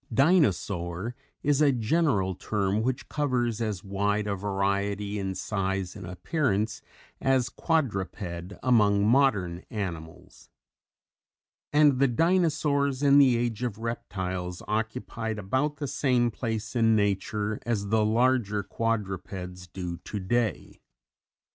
"Dinosaur" 0.11 1.13
is 1.43 1.61
a 1.61 1.71
general 1.71 2.33
term 2.33 2.81
which 2.81 3.07
covers 3.07 3.61
as 3.61 3.83
wide 3.83 4.25
a 4.25 4.33
variety 4.35 5.19
in 5.19 5.35
size 5.35 5.95
and 5.95 6.07
appearance 6.07 6.81
as 7.21 7.49
"Quadruped" 7.49 8.53
among 8.63 9.05
modern 9.05 9.63
animals. 9.69 10.49
And 11.71 11.99
the 11.99 12.07
Dinosaurs 12.07 13.03
in 13.03 13.19
the 13.19 13.37
Age 13.37 13.61
of 13.61 13.77
Reptiles 13.77 14.63
occupied 14.67 15.37
about 15.37 15.75
the 15.77 15.87
same 15.87 16.31
place 16.31 16.75
in 16.75 16.95
nature 16.95 17.59
as 17.63 17.89
the 17.89 18.03
larger 18.03 18.63
quadrupeds 18.63 19.67
do 19.67 19.97
today. 19.97 20.81